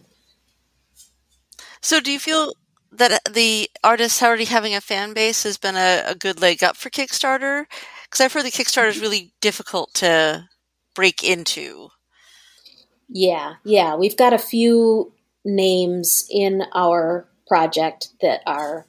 so, 1.85 2.01
do 2.01 2.11
you 2.11 2.19
feel 2.19 2.55
that 2.93 3.13
uh, 3.13 3.19
the 3.31 3.69
artists 3.85 4.23
already 4.23 4.47
having 4.47 4.75
a 4.75 4.81
fan 4.81 5.13
base 5.13 5.43
has 5.43 5.59
been 5.59 5.77
a, 5.77 6.03
a 6.07 6.15
good 6.15 6.41
leg 6.41 6.65
up 6.65 6.79
for 6.79 6.89
Kickstarter? 6.89 7.67
Because 8.15 8.27
I've 8.27 8.33
heard 8.33 8.45
the 8.45 8.53
Kickstarter 8.53 8.91
is 8.91 9.01
really 9.01 9.33
difficult 9.41 9.93
to 9.95 10.49
break 10.95 11.25
into. 11.25 11.89
Yeah, 13.09 13.55
yeah. 13.65 13.97
We've 13.97 14.17
got 14.17 14.33
a 14.33 14.39
few 14.39 15.13
names 15.45 16.25
in 16.31 16.63
our 16.77 17.27
project 17.49 18.11
that 18.23 18.43
are 18.47 18.87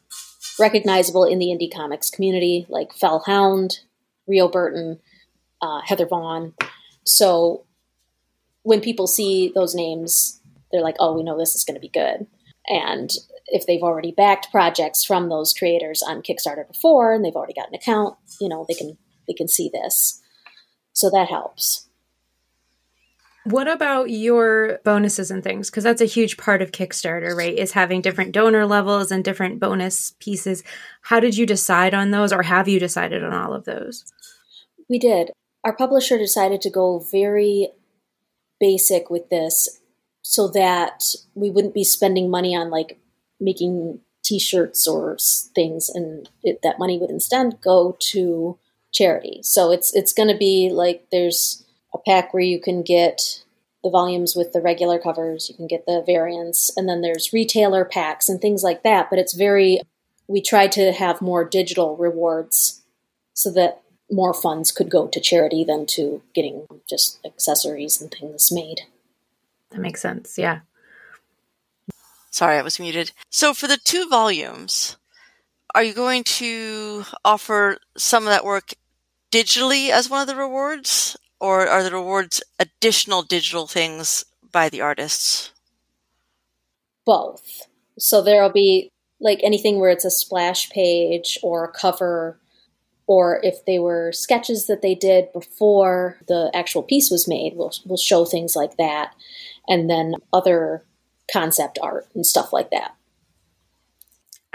recognizable 0.59 1.23
in 1.23 1.39
the 1.39 1.47
indie 1.47 1.73
comics 1.73 2.11
community, 2.11 2.67
like 2.69 2.93
Fellhound, 2.93 3.79
Rio 4.27 4.47
Burton, 4.47 4.99
uh, 5.59 5.81
Heather 5.83 6.05
Vaughn. 6.05 6.53
So 7.03 7.65
when 8.61 8.79
people 8.79 9.07
see 9.07 9.51
those 9.55 9.73
names, 9.73 10.39
they're 10.71 10.83
like, 10.83 10.97
oh, 10.99 11.15
we 11.15 11.23
know 11.23 11.35
this 11.35 11.55
is 11.55 11.63
going 11.63 11.73
to 11.73 11.81
be 11.81 11.89
good. 11.89 12.27
And 12.67 13.09
if 13.47 13.65
they've 13.65 13.81
already 13.81 14.11
backed 14.11 14.51
projects 14.51 15.03
from 15.03 15.29
those 15.29 15.51
creators 15.51 16.03
on 16.03 16.21
Kickstarter 16.21 16.67
before 16.67 17.11
and 17.11 17.25
they've 17.25 17.35
already 17.35 17.53
got 17.55 17.69
an 17.69 17.75
account, 17.75 18.17
you 18.39 18.47
know, 18.47 18.67
they 18.67 18.75
can 18.75 18.99
they 19.27 19.33
can 19.33 19.47
see 19.47 19.69
this. 19.71 20.21
So 20.93 21.09
that 21.09 21.29
helps. 21.29 21.87
What 23.45 23.67
about 23.67 24.09
your 24.09 24.79
bonuses 24.83 25.29
and 25.29 25.43
things? 25.43 25.69
Because 25.69 25.83
that's 25.83 26.01
a 26.01 26.05
huge 26.05 26.35
part 26.35 26.63
of 26.63 26.71
Kickstarter, 26.71 27.35
right? 27.35 27.55
Is 27.55 27.73
having 27.73 28.01
different 28.01 28.31
donor 28.31 28.65
levels 28.65 29.11
and 29.11 29.23
different 29.23 29.59
bonus 29.59 30.15
pieces. 30.19 30.63
How 31.03 31.19
did 31.19 31.37
you 31.37 31.45
decide 31.45 31.93
on 31.93 32.09
those, 32.09 32.33
or 32.33 32.41
have 32.41 32.67
you 32.67 32.79
decided 32.79 33.23
on 33.23 33.33
all 33.33 33.53
of 33.53 33.65
those? 33.65 34.11
We 34.89 34.97
did. 34.97 35.31
Our 35.63 35.75
publisher 35.75 36.17
decided 36.17 36.59
to 36.61 36.71
go 36.71 36.97
very 36.99 37.69
basic 38.59 39.11
with 39.11 39.29
this 39.29 39.79
so 40.23 40.47
that 40.47 41.03
we 41.35 41.51
wouldn't 41.51 41.75
be 41.75 41.83
spending 41.83 42.31
money 42.31 42.55
on 42.55 42.71
like 42.71 42.99
making 43.39 43.99
t-shirts 44.23 44.87
or 44.87 45.17
things 45.53 45.87
and 45.87 46.29
it, 46.41 46.59
that 46.63 46.79
money 46.79 46.97
would 46.97 47.11
instead 47.11 47.61
go 47.61 47.95
to 47.99 48.57
charity 48.95 49.41
so 49.43 49.71
it's 49.71 49.93
it's 49.93 50.13
going 50.13 50.29
to 50.29 50.37
be 50.37 50.69
like 50.71 51.05
there's 51.11 51.65
a 51.93 51.97
pack 51.97 52.33
where 52.33 52.43
you 52.43 52.59
can 52.59 52.81
get 52.81 53.43
the 53.83 53.89
volumes 53.89 54.35
with 54.35 54.53
the 54.53 54.61
regular 54.61 54.97
covers 54.97 55.49
you 55.49 55.55
can 55.55 55.67
get 55.67 55.85
the 55.85 56.01
variants 56.05 56.71
and 56.77 56.87
then 56.87 57.01
there's 57.01 57.33
retailer 57.33 57.83
packs 57.83 58.29
and 58.29 58.41
things 58.41 58.63
like 58.63 58.83
that 58.83 59.09
but 59.09 59.19
it's 59.19 59.33
very 59.33 59.81
we 60.27 60.41
try 60.41 60.65
to 60.65 60.91
have 60.91 61.21
more 61.21 61.43
digital 61.43 61.97
rewards 61.97 62.81
so 63.33 63.51
that 63.51 63.81
more 64.11 64.33
funds 64.33 64.71
could 64.71 64.89
go 64.89 65.07
to 65.07 65.19
charity 65.19 65.63
than 65.63 65.85
to 65.85 66.21
getting 66.33 66.65
just 66.89 67.19
accessories 67.25 68.01
and 68.01 68.11
things 68.11 68.51
made 68.51 68.81
That 69.71 69.81
makes 69.81 70.01
sense. 70.01 70.37
Yeah. 70.37 70.59
Sorry, 72.29 72.57
I 72.57 72.61
was 72.61 72.79
muted. 72.79 73.11
So, 73.29 73.53
for 73.53 73.67
the 73.67 73.77
two 73.77 74.09
volumes, 74.09 74.97
are 75.73 75.83
you 75.83 75.93
going 75.93 76.23
to 76.23 77.05
offer 77.23 77.77
some 77.97 78.23
of 78.23 78.29
that 78.29 78.43
work 78.45 78.73
digitally 79.35 79.89
as 79.89 80.09
one 80.09 80.21
of 80.21 80.27
the 80.27 80.35
rewards, 80.35 81.17
or 81.39 81.67
are 81.67 81.83
the 81.83 81.91
rewards 81.91 82.41
additional 82.59 83.21
digital 83.21 83.67
things 83.67 84.25
by 84.51 84.69
the 84.69 84.81
artists? 84.81 85.51
both. 87.05 87.67
So 87.97 88.21
there'll 88.21 88.49
be 88.49 88.91
like 89.21 89.39
anything 89.43 89.79
where 89.79 89.91
it's 89.91 90.03
a 90.03 90.11
splash 90.11 90.69
page 90.69 91.39
or 91.41 91.63
a 91.63 91.71
cover, 91.71 92.39
or 93.07 93.39
if 93.43 93.63
they 93.65 93.79
were 93.79 94.11
sketches 94.11 94.67
that 94.67 94.81
they 94.81 94.95
did 94.95 95.31
before 95.31 96.17
the 96.27 96.51
actual 96.53 96.83
piece 96.83 97.09
was 97.09 97.27
made, 97.27 97.53
we'll, 97.55 97.71
we'll 97.85 97.97
show 97.97 98.25
things 98.25 98.55
like 98.55 98.75
that. 98.77 99.13
And 99.67 99.89
then 99.89 100.15
other 100.33 100.83
concept 101.31 101.79
art 101.81 102.07
and 102.13 102.25
stuff 102.25 102.51
like 102.51 102.71
that. 102.71 102.95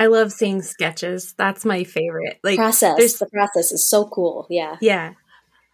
I 0.00 0.06
love 0.06 0.32
seeing 0.32 0.62
sketches. 0.62 1.34
That's 1.36 1.64
my 1.64 1.84
favorite. 1.84 2.40
Like 2.42 2.56
process. 2.56 2.96
there's- 2.96 3.18
The 3.18 3.26
process 3.26 3.70
is 3.70 3.84
so 3.84 4.06
cool. 4.06 4.46
Yeah. 4.50 4.76
Yeah. 4.80 5.12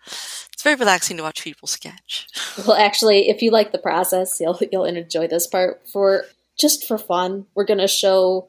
It's 0.04 0.62
very 0.62 0.76
relaxing 0.76 1.16
to 1.18 1.22
watch 1.22 1.42
people 1.44 1.68
sketch. 1.68 2.26
Well, 2.66 2.76
actually, 2.76 3.28
if 3.28 3.40
you 3.42 3.50
like 3.50 3.72
the 3.72 3.78
process, 3.78 4.38
you'll 4.40 4.58
you'll 4.72 4.84
enjoy 4.84 5.26
this 5.28 5.46
part. 5.46 5.82
For 5.92 6.24
just 6.58 6.86
for 6.86 6.98
fun, 6.98 7.46
we're 7.54 7.64
going 7.66 7.78
to 7.80 7.88
show 7.88 8.48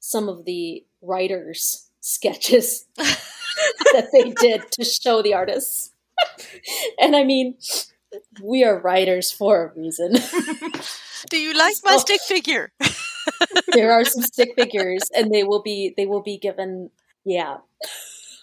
some 0.00 0.28
of 0.28 0.44
the 0.44 0.84
writers' 1.02 1.88
sketches 2.00 2.86
that 2.96 4.08
they 4.12 4.30
did 4.30 4.70
to 4.72 4.84
show 4.84 5.22
the 5.22 5.34
artists. 5.34 5.92
and 7.00 7.14
I 7.14 7.24
mean, 7.24 7.56
we 8.42 8.64
are 8.64 8.78
writers 8.80 9.30
for 9.30 9.64
a 9.74 9.78
reason. 9.80 10.12
Do 11.30 11.38
you 11.38 11.52
like 11.56 11.76
my 11.84 11.96
stick 11.98 12.20
figure? 12.26 12.72
There 13.72 13.92
are 13.92 14.04
some 14.04 14.22
stick 14.22 14.54
figures, 14.56 15.02
and 15.14 15.32
they 15.32 15.44
will 15.44 15.62
be 15.62 15.94
they 15.96 16.06
will 16.06 16.22
be 16.22 16.38
given. 16.38 16.90
Yeah, 17.24 17.58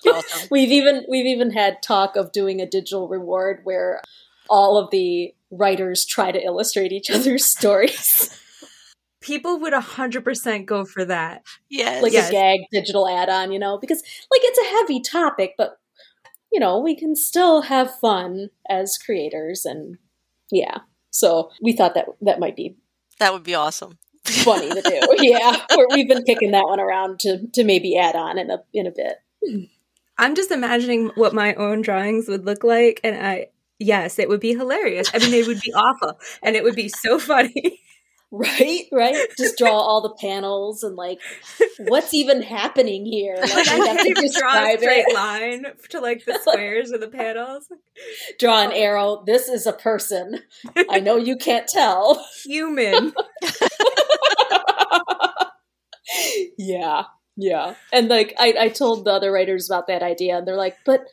Awesome. 0.08 0.48
we've 0.52 0.72
even 0.72 1.06
we've 1.10 1.26
even 1.26 1.52
had 1.52 1.82
talk 1.82 2.16
of 2.16 2.32
doing 2.32 2.62
a 2.62 2.66
digital 2.66 3.08
reward 3.08 3.62
where 3.64 4.02
all 4.50 4.78
of 4.78 4.90
the 4.92 5.34
writers 5.52 6.06
try 6.06 6.32
to 6.32 6.44
illustrate 6.44 6.92
each 6.92 7.10
other's 7.10 7.46
stories. 7.46 8.36
People 9.22 9.60
would 9.60 9.74
100% 9.74 10.66
go 10.66 10.86
for 10.86 11.04
that. 11.06 11.44
Yes. 11.70 12.02
like 12.02 12.14
Yes. 12.14 12.30
a 12.30 12.32
gag 12.32 12.60
digital 12.72 13.08
add-on, 13.08 13.52
you 13.52 13.60
know, 13.60 13.78
because 13.78 14.02
like 14.32 14.42
it's 14.44 14.60
a 14.60 14.78
heavy 14.78 15.02
topic, 15.02 15.56
but 15.58 15.78
you 16.52 16.60
know, 16.60 16.80
we 16.80 16.96
can 16.96 17.16
still 17.16 17.64
have 17.64 18.00
fun 18.00 18.50
as 18.70 18.98
creators 18.98 19.66
and 19.66 19.98
yeah. 20.52 20.80
So 21.12 21.52
we 21.62 21.74
thought 21.74 21.96
that 21.96 22.06
that 22.22 22.40
might 22.40 22.56
be 22.56 22.78
that 23.20 23.34
would 23.34 23.44
be 23.44 23.56
awesome. 23.56 23.98
Funny 24.30 24.70
to 24.70 24.82
do. 24.82 25.02
yeah. 25.20 25.66
We're, 25.76 25.88
we've 25.92 26.08
been 26.08 26.24
kicking 26.24 26.52
that 26.52 26.66
one 26.66 26.80
around 26.80 27.20
to 27.22 27.48
to 27.54 27.64
maybe 27.64 27.98
add 27.98 28.16
on 28.16 28.38
in 28.38 28.50
a 28.50 28.64
in 28.74 28.88
a 28.88 28.92
bit. 28.92 29.18
I'm 30.18 30.36
just 30.36 30.52
imagining 30.52 31.12
what 31.16 31.34
my 31.34 31.54
own 31.56 31.82
drawings 31.82 32.28
would 32.28 32.46
look 32.46 32.64
like 32.64 33.00
and 33.04 33.16
I 33.16 33.48
yes, 33.80 34.20
it 34.20 34.30
would 34.30 34.42
be 34.42 34.54
hilarious. 34.54 35.10
I 35.14 35.20
mean, 35.20 35.32
they 35.32 35.44
would 35.44 35.62
be 35.62 35.74
awful 35.74 36.20
and 36.44 36.56
it 36.56 36.64
would 36.64 36.76
be 36.76 36.90
so 36.90 37.20
funny. 37.20 37.82
Right? 38.32 38.84
Right? 38.92 39.16
Just 39.40 39.58
draw 39.58 39.72
all 39.72 40.02
the 40.02 40.14
panels 40.22 40.84
and 40.84 40.96
like 40.96 41.20
what's 41.80 42.14
even 42.14 42.44
happening 42.44 43.04
here? 43.04 43.36
Like, 43.42 43.68
I 43.68 43.74
have 43.74 43.86
can't 43.86 44.00
to 44.02 44.08
even 44.08 44.32
draw 44.38 44.68
a 44.68 44.78
straight 44.78 45.06
it. 45.08 45.16
line 45.16 45.66
to 45.90 46.00
like 46.00 46.26
the 46.26 46.38
squares 46.40 46.92
or 46.92 47.00
the 47.00 47.08
panels. 47.08 47.66
Draw 48.38 48.66
an 48.66 48.72
arrow. 48.72 49.24
This 49.26 49.50
is 49.50 49.66
a 49.66 49.74
person. 49.74 50.44
I 50.92 51.00
know 51.00 51.18
you 51.18 51.38
can't 51.38 51.68
tell. 51.68 52.24
Human. 52.46 53.14
Yeah 56.58 57.04
yeah. 57.42 57.76
And 57.94 58.10
like 58.10 58.34
I, 58.38 58.54
I 58.60 58.70
told 58.70 59.06
the 59.06 59.12
other 59.14 59.32
writers 59.32 59.70
about 59.70 59.88
that 59.88 60.04
idea 60.04 60.38
and 60.38 60.48
they're 60.48 60.58
like 60.58 60.78
but 60.86 61.06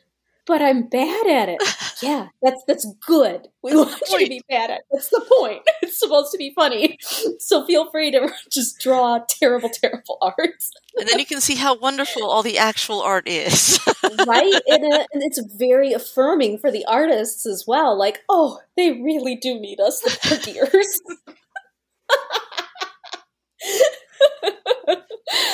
but 0.45 0.61
i'm 0.61 0.87
bad 0.87 1.27
at 1.27 1.49
it. 1.49 1.61
Yeah 1.99 2.27
that's 2.43 2.63
that's 2.67 2.85
good. 3.07 3.47
We 3.63 3.73
want 3.73 3.99
you 4.11 4.19
to 4.19 4.29
be 4.29 4.41
bad 4.47 4.69
at 4.69 4.79
it. 4.79 4.85
That's 4.91 5.09
the 5.09 5.25
point. 5.39 5.63
It's 5.81 5.97
supposed 5.97 6.31
to 6.31 6.37
be 6.37 6.51
funny. 6.53 6.99
So 7.39 7.65
feel 7.65 7.89
free 7.89 8.11
to 8.11 8.29
just 8.51 8.79
draw 8.79 9.19
terrible 9.27 9.69
terrible 9.69 10.19
art 10.21 10.63
And 10.99 11.07
then 11.07 11.17
you 11.17 11.25
can 11.25 11.41
see 11.41 11.55
how 11.55 11.75
wonderful 11.75 12.29
all 12.29 12.43
the 12.43 12.59
actual 12.59 13.01
art 13.01 13.27
is. 13.27 13.79
right? 14.27 14.61
And, 14.67 14.93
uh, 14.93 15.05
and 15.11 15.23
it's 15.23 15.41
very 15.57 15.93
affirming 15.93 16.59
for 16.59 16.69
the 16.71 16.85
artists 16.85 17.47
as 17.47 17.63
well. 17.65 17.97
Like 17.97 18.19
oh 18.29 18.59
they 18.75 18.91
really 18.91 19.37
do 19.37 19.59
need 19.59 19.79
us 19.79 20.01
the 20.01 20.11
partiers 20.11 20.99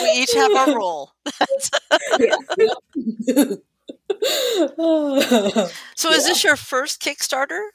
we 0.01 0.09
each 0.21 0.33
have 0.33 0.51
our 0.53 0.75
role. 0.77 1.11
So, 5.95 6.11
is 6.11 6.25
this 6.25 6.43
your 6.43 6.55
first 6.55 7.01
Kickstarter? 7.01 7.69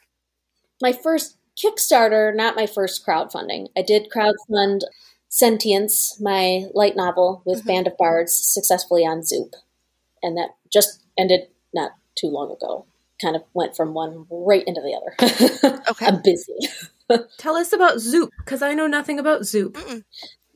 my 0.81 0.93
first 0.93 1.35
Kickstarter, 1.61 2.33
not 2.33 2.55
my 2.55 2.65
first 2.65 3.05
crowdfunding. 3.05 3.67
I 3.77 3.81
did 3.81 4.07
crowdfund 4.09 4.81
Sentience, 5.27 6.17
my 6.21 6.67
light 6.73 6.95
novel 6.95 7.41
with 7.45 7.63
Mhm. 7.63 7.67
Band 7.67 7.87
of 7.87 7.97
Bards, 7.97 8.33
successfully 8.33 9.05
on 9.05 9.21
Zoop. 9.23 9.55
And 10.23 10.37
that 10.37 10.55
just 10.71 11.01
ended 11.17 11.49
not 11.73 11.91
too 12.15 12.27
long 12.27 12.49
ago. 12.51 12.85
Kind 13.21 13.35
of 13.35 13.43
went 13.53 13.75
from 13.75 13.93
one 13.93 14.25
right 14.31 14.63
into 14.65 14.79
the 14.81 14.95
other. 14.95 15.81
Okay. 15.91 16.05
I'm 16.05 16.21
busy. 16.23 16.55
Tell 17.37 17.57
us 17.57 17.73
about 17.73 17.99
Zoop 17.99 18.31
because 18.39 18.61
I 18.61 18.73
know 18.73 18.87
nothing 18.87 19.19
about 19.19 19.43
Zoop. 19.45 19.73
Mm-mm. 19.73 20.03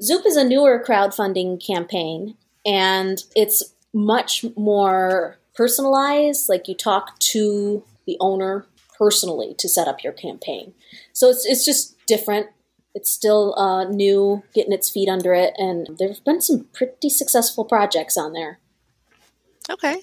Zoop 0.03 0.25
is 0.25 0.35
a 0.35 0.43
newer 0.43 0.83
crowdfunding 0.85 1.65
campaign, 1.65 2.35
and 2.65 3.23
it's 3.35 3.63
much 3.93 4.45
more 4.57 5.37
personalized. 5.55 6.49
Like 6.49 6.67
you 6.67 6.75
talk 6.75 7.17
to 7.19 7.83
the 8.05 8.17
owner 8.19 8.65
personally 8.97 9.55
to 9.59 9.69
set 9.69 9.87
up 9.87 10.03
your 10.03 10.13
campaign. 10.13 10.73
So 11.13 11.29
it's 11.29 11.45
it's 11.45 11.65
just 11.65 11.95
different. 12.05 12.47
It's 12.95 13.09
still 13.09 13.57
uh, 13.57 13.85
new, 13.85 14.43
getting 14.53 14.73
its 14.73 14.89
feet 14.89 15.09
under 15.09 15.33
it, 15.33 15.53
and 15.57 15.87
there 15.97 16.09
have 16.09 16.23
been 16.23 16.41
some 16.41 16.65
pretty 16.73 17.09
successful 17.09 17.65
projects 17.65 18.17
on 18.17 18.33
there. 18.33 18.59
Okay. 19.69 20.01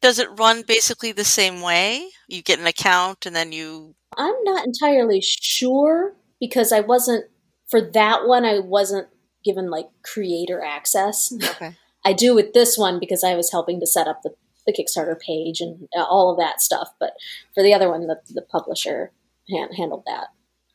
Does 0.00 0.18
it 0.18 0.38
run 0.38 0.62
basically 0.62 1.12
the 1.12 1.24
same 1.24 1.60
way? 1.60 2.08
You 2.28 2.42
get 2.42 2.58
an 2.58 2.66
account 2.66 3.26
and 3.26 3.36
then 3.36 3.52
you. 3.52 3.94
I'm 4.16 4.34
not 4.44 4.64
entirely 4.64 5.20
sure 5.20 6.14
because 6.40 6.72
I 6.72 6.80
wasn't 6.80 7.26
for 7.68 7.82
that 7.82 8.26
one. 8.26 8.46
I 8.46 8.60
wasn't 8.60 9.08
given 9.44 9.70
like 9.70 9.88
creator 10.02 10.62
access. 10.62 11.32
Okay. 11.32 11.76
I 12.04 12.12
do 12.12 12.34
with 12.34 12.54
this 12.54 12.78
one 12.78 12.98
because 12.98 13.22
I 13.22 13.34
was 13.34 13.52
helping 13.52 13.78
to 13.80 13.86
set 13.86 14.08
up 14.08 14.22
the, 14.22 14.34
the 14.66 14.72
Kickstarter 14.72 15.18
page 15.20 15.60
and 15.60 15.88
uh, 15.96 16.02
all 16.02 16.30
of 16.30 16.38
that 16.38 16.62
stuff. 16.62 16.88
But 16.98 17.12
for 17.54 17.62
the 17.62 17.74
other 17.74 17.90
one, 17.90 18.06
the, 18.06 18.20
the 18.28 18.42
publisher 18.42 19.12
han- 19.50 19.72
handled 19.72 20.04
that. 20.06 20.28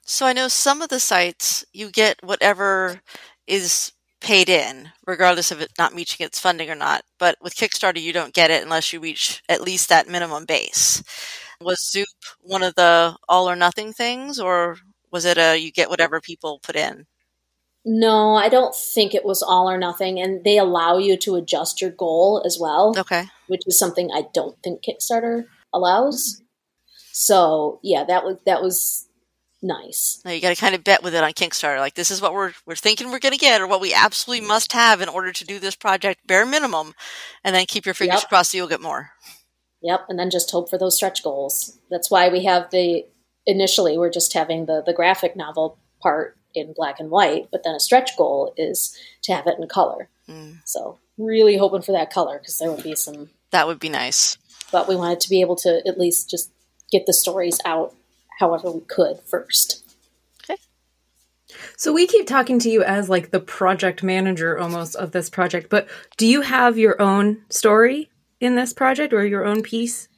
So 0.04 0.28
I 0.28 0.34
know 0.34 0.48
some 0.48 0.84
of 0.84 0.90
the 0.90 1.00
sites 1.00 1.66
you 1.74 1.90
get 1.90 2.24
whatever 2.24 3.02
is 3.48 3.92
paid 4.22 4.50
in, 4.50 4.92
regardless 5.06 5.52
of 5.52 5.62
it 5.62 5.72
not 5.78 5.94
reaching 5.94 6.26
its 6.26 6.40
funding 6.40 6.70
or 6.70 6.76
not. 6.76 7.04
But 7.18 7.38
with 7.42 7.56
Kickstarter, 7.56 8.02
you 8.02 8.14
don't 8.14 8.34
get 8.34 8.52
it 8.52 8.64
unless 8.64 8.94
you 8.94 9.00
reach 9.00 9.42
at 9.50 9.62
least 9.62 9.90
that 9.90 10.08
minimum 10.08 10.46
base. 10.46 11.04
Was 11.62 11.90
Zoop 11.90 12.08
one 12.40 12.64
of 12.64 12.76
the 12.76 13.18
all 13.30 13.50
or 13.50 13.56
nothing 13.56 13.94
things, 13.94 14.40
or 14.40 14.78
was 15.12 15.26
it 15.26 15.38
a 15.38 15.58
you 15.58 15.72
get 15.72 15.90
whatever 15.90 16.20
people 16.20 16.60
put 16.62 16.76
in? 16.76 17.06
No, 17.86 18.34
I 18.36 18.50
don't 18.50 18.76
think 18.76 19.14
it 19.14 19.24
was 19.24 19.44
all 19.44 19.70
or 19.70 19.78
nothing, 19.78 20.20
and 20.20 20.44
they 20.44 20.58
allow 20.58 20.98
you 20.98 21.16
to 21.18 21.36
adjust 21.36 21.82
your 21.82 21.92
goal 21.92 22.42
as 22.46 22.58
well, 22.60 22.96
Okay. 22.98 23.26
which 23.48 23.62
is 23.68 23.78
something 23.78 24.10
I 24.12 24.24
don't 24.34 24.58
think 24.64 24.84
Kickstarter 24.84 25.46
allows. 25.72 26.42
So 27.14 27.80
yeah, 27.84 28.04
that 28.06 28.26
was 28.26 28.38
that 28.46 28.62
was 28.64 29.08
nice. 29.62 30.20
Now 30.26 30.32
you 30.32 30.42
got 30.42 30.50
to 30.50 30.60
kind 30.60 30.76
of 30.76 30.84
bet 30.84 31.04
with 31.04 31.14
it 31.16 31.24
on 31.24 31.32
Kickstarter. 31.34 31.78
Like 31.80 31.94
this 31.96 32.10
is 32.12 32.22
what 32.22 32.34
we're 32.34 32.54
we're 32.66 32.76
thinking 32.76 33.12
we're 33.12 33.20
going 33.20 33.34
to 33.34 33.38
get, 33.40 33.62
or 33.62 33.68
what 33.68 33.82
we 33.82 33.94
absolutely 33.94 34.46
must 34.48 34.74
have 34.74 35.00
in 35.02 35.08
order 35.10 35.32
to 35.32 35.46
do 35.46 35.60
this 35.60 35.76
project, 35.76 36.26
bare 36.26 36.46
minimum, 36.46 36.94
and 37.44 37.56
then 37.56 37.66
keep 37.68 37.86
your 37.86 37.94
fingers 37.96 38.22
Yep. 38.22 38.30
crossed 38.30 38.52
that 38.52 38.58
you'll 38.58 38.68
get 38.68 38.82
more. 38.82 39.12
Yep, 39.84 40.08
and 40.10 40.18
then 40.18 40.32
just 40.32 40.50
hope 40.50 40.70
for 40.72 40.80
those 40.80 40.96
stretch 40.96 41.24
goals. 41.24 41.78
That's 41.92 42.10
why 42.10 42.30
we 42.30 42.46
have 42.46 42.72
the 42.72 43.06
initially 43.46 43.96
we're 43.98 44.10
just 44.10 44.34
having 44.34 44.66
the 44.66 44.82
the 44.84 44.94
graphic 44.94 45.36
novel 45.36 45.78
part 46.02 46.36
in 46.56 46.74
black 46.74 47.00
and 47.00 47.10
white, 47.10 47.50
but 47.52 47.64
then 47.64 47.76
a 47.76 47.80
stretch 47.80 48.16
goal 48.18 48.54
is 48.58 48.98
to 49.24 49.34
have 49.34 49.48
it 49.48 49.56
in 49.60 49.68
color. 49.68 50.10
Mm, 50.30 50.60
So 50.66 51.00
really 51.18 51.58
hoping 51.58 51.82
for 51.82 51.92
that 51.94 52.12
color 52.12 52.40
because 52.40 52.58
there 52.60 52.72
would 52.72 52.84
be 52.84 52.96
some. 52.96 53.30
that 53.52 53.68
would 53.68 53.80
be 53.80 53.90
nice. 53.90 54.38
But 54.72 54.88
we 54.88 54.96
wanted 54.96 55.20
to 55.22 55.30
be 55.30 55.42
able 55.42 55.56
to 55.58 55.82
at 55.88 56.00
least 56.00 56.30
just 56.30 56.52
get 56.92 57.06
the 57.06 57.14
stories 57.14 57.60
out 57.66 57.94
however 58.40 58.70
we 58.72 58.82
could 58.82 59.20
first. 59.22 59.84
Okay. 60.44 60.60
So 61.78 61.94
we 61.94 62.06
keep 62.08 62.28
talking 62.28 62.60
to 62.60 62.70
you 62.70 62.84
as 62.84 63.08
like 63.10 63.32
the 63.32 63.40
project 63.40 64.04
manager 64.04 64.58
almost 64.60 64.96
of 64.96 65.12
this 65.12 65.30
project, 65.30 65.70
but 65.70 65.88
do 66.18 66.28
you 66.28 66.42
have 66.42 66.78
your 66.78 67.02
own 67.02 67.44
story 67.50 68.10
in 68.42 68.56
this 68.56 68.74
project 68.74 69.14
or 69.14 69.26
your 69.26 69.46
own 69.46 69.62
piece? 69.62 70.10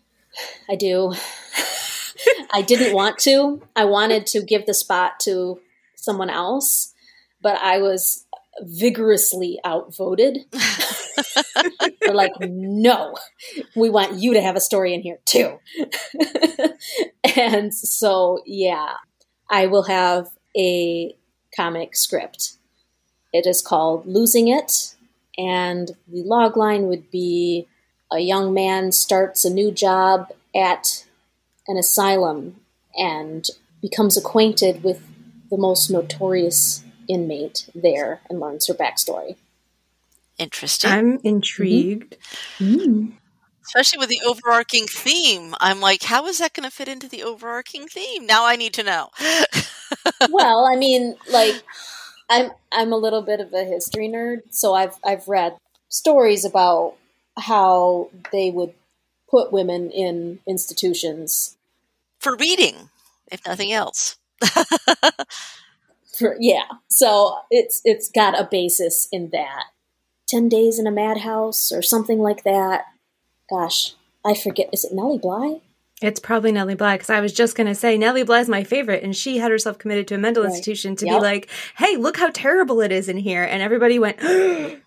I 0.69 0.75
do. 0.75 1.13
I 2.51 2.61
didn't 2.61 2.93
want 2.93 3.19
to. 3.19 3.61
I 3.75 3.85
wanted 3.85 4.25
to 4.27 4.41
give 4.41 4.65
the 4.65 4.73
spot 4.73 5.19
to 5.21 5.59
someone 6.07 6.29
else, 6.29 6.93
but 7.41 7.57
I 7.57 7.79
was 7.79 8.25
vigorously 8.61 9.59
outvoted. 9.65 10.39
They're 12.01 12.13
like, 12.13 12.31
no, 12.39 13.15
we 13.75 13.89
want 13.89 14.13
you 14.13 14.33
to 14.33 14.41
have 14.41 14.55
a 14.55 14.61
story 14.61 14.93
in 14.93 15.01
here 15.01 15.19
too. 15.25 15.59
and 17.35 17.73
so, 17.73 18.41
yeah, 18.45 18.93
I 19.49 19.67
will 19.67 19.83
have 19.83 20.29
a 20.57 21.15
comic 21.55 21.95
script. 21.95 22.53
It 23.33 23.45
is 23.45 23.61
called 23.61 24.07
Losing 24.07 24.47
It, 24.47 24.95
and 25.37 25.91
the 26.07 26.23
log 26.23 26.55
line 26.55 26.87
would 26.87 27.11
be 27.11 27.67
a 28.11 28.19
young 28.19 28.53
man 28.53 28.93
starts 28.93 29.43
a 29.43 29.53
new 29.53 29.71
job 29.71 30.29
at 30.55 31.05
an 31.67 31.77
asylum 31.77 32.61
and 32.95 33.45
becomes 33.81 34.17
acquainted 34.17 34.83
with 34.83 35.01
the 35.49 35.57
most 35.57 35.89
notorious 35.89 36.83
inmate 37.07 37.69
there 37.73 38.21
and 38.29 38.39
learns 38.39 38.67
her 38.67 38.73
backstory. 38.73 39.35
Interesting. 40.37 40.91
I'm 40.91 41.19
intrigued. 41.23 42.17
Mm-hmm. 42.59 42.75
Mm. 42.75 43.13
Especially 43.65 43.99
with 43.99 44.09
the 44.09 44.21
overarching 44.25 44.87
theme. 44.87 45.53
I'm 45.59 45.81
like, 45.81 46.03
how 46.03 46.25
is 46.27 46.37
that 46.37 46.53
going 46.53 46.63
to 46.63 46.73
fit 46.73 46.87
into 46.87 47.09
the 47.09 47.23
overarching 47.23 47.87
theme? 47.87 48.25
Now 48.25 48.45
I 48.45 48.55
need 48.55 48.73
to 48.75 48.83
know. 48.83 49.09
well, 50.29 50.65
I 50.65 50.77
mean, 50.77 51.15
like 51.29 51.63
I'm 52.29 52.51
I'm 52.71 52.93
a 52.93 52.97
little 52.97 53.21
bit 53.21 53.41
of 53.41 53.53
a 53.53 53.65
history 53.65 54.07
nerd, 54.07 54.43
so 54.51 54.73
I've 54.73 54.95
I've 55.03 55.27
read 55.27 55.57
stories 55.89 56.45
about 56.45 56.95
how 57.37 58.09
they 58.31 58.51
would 58.51 58.73
put 59.29 59.51
women 59.51 59.91
in 59.91 60.39
institutions 60.47 61.57
For 62.19 62.35
reading, 62.35 62.89
if 63.31 63.45
nothing 63.45 63.71
else. 63.71 64.17
for 66.17 66.37
yeah. 66.39 66.65
So 66.89 67.37
it's 67.51 67.81
it's 67.83 68.09
got 68.09 68.39
a 68.39 68.47
basis 68.49 69.07
in 69.11 69.29
that. 69.31 69.65
10 70.29 70.49
days 70.49 70.77
in 70.77 70.87
a 70.87 70.91
madhouse 70.91 71.71
or 71.71 71.81
something 71.81 72.19
like 72.19 72.43
that. 72.43 72.83
Gosh, 73.49 73.93
I 74.25 74.33
forget. 74.33 74.69
Is 74.73 74.83
it 74.83 74.91
Nellie 74.93 75.17
Bly? 75.17 75.61
It's 76.01 76.19
probably 76.19 76.51
Nellie 76.51 76.75
Bly 76.75 76.95
because 76.95 77.09
I 77.09 77.21
was 77.21 77.31
just 77.31 77.55
going 77.55 77.67
to 77.67 77.73
say 77.73 77.97
Nellie 77.97 78.23
Bly's 78.23 78.49
my 78.49 78.65
favorite, 78.65 79.03
and 79.03 79.15
she 79.15 79.37
had 79.37 79.51
herself 79.51 79.77
committed 79.77 80.05
to 80.09 80.15
a 80.15 80.17
mental 80.17 80.43
Right. 80.43 80.49
institution 80.49 80.97
to 80.97 81.05
be 81.05 81.11
like, 81.11 81.49
"Hey, 81.77 81.95
look 81.95 82.17
how 82.17 82.29
terrible 82.33 82.81
it 82.81 82.91
is 82.91 83.07
in 83.07 83.15
here," 83.17 83.43
and 83.43 83.61
everybody 83.61 83.99
went, 83.99 84.19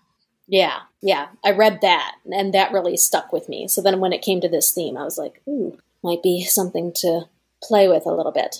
Yeah, 0.47 0.79
yeah. 1.01 1.27
I 1.45 1.51
read 1.51 1.79
that 1.81 2.15
and 2.29 2.53
that 2.53 2.73
really 2.73 2.97
stuck 2.97 3.31
with 3.31 3.47
me. 3.47 3.69
So 3.69 3.81
then 3.81 4.01
when 4.01 4.11
it 4.11 4.21
came 4.21 4.41
to 4.41 4.49
this 4.49 4.71
theme, 4.71 4.97
I 4.97 5.03
was 5.05 5.17
like, 5.17 5.41
ooh, 5.47 5.77
might 6.03 6.21
be 6.21 6.43
something 6.43 6.91
to 6.97 7.21
play 7.63 7.87
with 7.87 8.05
a 8.05 8.13
little 8.13 8.33
bit. 8.33 8.57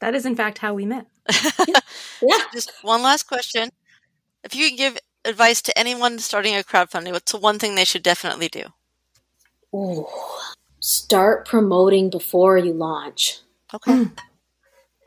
That 0.00 0.14
is, 0.14 0.24
in 0.24 0.36
fact, 0.36 0.58
how 0.58 0.74
we 0.74 0.86
met. 0.86 1.06
Yeah. 2.22 2.38
Just 2.52 2.72
one 2.82 3.02
last 3.02 3.24
question. 3.24 3.70
If 4.42 4.54
you 4.54 4.70
could 4.70 4.78
give 4.78 4.98
advice 5.24 5.60
to 5.62 5.78
anyone 5.78 6.18
starting 6.18 6.56
a 6.56 6.62
crowdfunding, 6.62 7.12
what's 7.12 7.32
the 7.32 7.38
one 7.38 7.58
thing 7.58 7.74
they 7.74 7.84
should 7.84 8.02
definitely 8.02 8.48
do? 8.48 8.64
Ooh. 9.74 10.06
Start 11.10 11.44
promoting 11.44 12.08
before 12.08 12.56
you 12.56 12.72
launch. 12.72 13.40
Okay. 13.74 14.06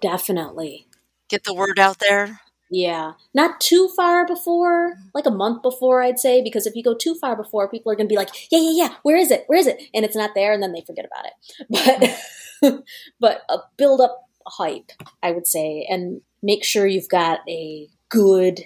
Definitely. 0.02 0.86
Get 1.30 1.46
the 1.46 1.54
word 1.54 1.80
out 1.80 2.00
there. 2.00 2.42
Yeah. 2.70 3.14
Not 3.34 3.62
too 3.62 3.88
far 3.96 4.28
before, 4.28 4.96
like 5.14 5.26
a 5.26 5.32
month 5.32 5.62
before, 5.62 6.02
I'd 6.02 6.20
say, 6.20 6.44
because 6.44 6.68
if 6.68 6.76
you 6.76 6.84
go 6.84 6.94
too 6.94 7.16
far 7.16 7.38
before, 7.38 7.70
people 7.70 7.90
are 7.90 7.96
going 7.96 8.10
to 8.10 8.12
be 8.12 8.18
like, 8.18 8.52
yeah, 8.52 8.60
yeah, 8.60 8.72
yeah, 8.74 8.96
where 9.04 9.16
is 9.16 9.32
it? 9.32 9.46
Where 9.48 9.58
is 9.58 9.66
it? 9.66 9.82
And 9.94 10.04
it's 10.04 10.14
not 10.14 10.32
there, 10.36 10.52
and 10.52 10.62
then 10.62 10.74
they 10.74 10.84
forget 10.86 11.06
about 11.06 11.26
it. 11.26 12.20
But, 12.62 12.84
but 13.22 13.42
uh, 13.48 13.60
build 13.78 14.02
up 14.02 14.24
hype, 14.46 14.92
I 15.22 15.32
would 15.32 15.48
say, 15.48 15.88
and 15.90 16.20
make 16.42 16.66
sure 16.66 16.86
you've 16.86 17.08
got 17.08 17.40
a 17.48 17.88
good 18.10 18.60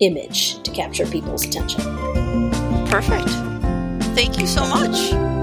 image 0.00 0.60
to 0.64 0.72
capture 0.72 1.06
people's 1.06 1.46
attention. 1.46 1.82
Perfect. 2.86 3.28
Thank 4.16 4.40
you 4.40 4.48
so 4.48 4.66
much. 4.66 5.33